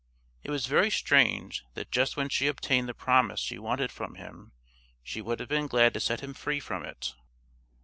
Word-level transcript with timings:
It 0.43 0.49
was 0.49 0.65
very 0.65 0.89
strange 0.89 1.63
that 1.75 1.91
just 1.91 2.17
when 2.17 2.27
she 2.27 2.47
obtained 2.47 2.89
the 2.89 2.95
promise 2.95 3.39
she 3.39 3.59
wanted 3.59 3.91
from 3.91 4.15
him 4.15 4.51
she 5.03 5.21
would 5.21 5.39
have 5.39 5.49
been 5.49 5.67
glad 5.67 5.93
to 5.93 5.99
set 5.99 6.21
him 6.21 6.33
free 6.33 6.59
from 6.59 6.83
it! 6.83 7.13